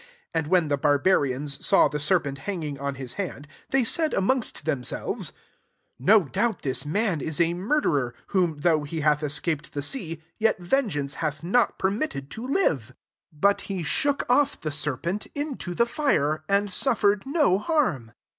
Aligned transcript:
4 0.33 0.39
And 0.41 0.47
when 0.47 0.67
the 0.67 0.77
barbarians 0.79 1.63
saw' 1.63 1.87
the 1.87 1.99
serpent 1.99 2.39
hanging 2.49 2.79
on 2.79 2.95
his 2.95 3.13
hand, 3.21 3.47
they 3.69 3.83
said 3.83 4.15
amongst 4.15 4.65
themselves," 4.65 5.31
No 5.99 6.23
doubt 6.25 6.63
this 6.63 6.87
man 6.87 7.21
is 7.21 7.39
a 7.39 7.53
murderer, 7.53 8.15
whom, 8.29 8.61
though 8.61 8.83
he 8.83 9.01
hath 9.01 9.21
escaped 9.21 9.73
the 9.73 9.83
sea, 9.83 10.23
yet 10.39 10.57
vengeance 10.57 11.13
hath 11.21 11.43
not 11.43 11.77
permitted 11.77 12.31
to 12.31 12.43
live." 12.47 12.87
5 12.87 12.95
But 13.31 13.61
he 13.69 13.83
shook 13.83 14.25
off 14.27 14.59
the 14.59 14.71
serpent 14.71 15.27
into 15.35 15.75
the 15.75 15.85
fire, 15.85 16.43
and 16.49 16.73
suffered 16.73 17.21
no 17.27 17.59
harm. 17.59 18.13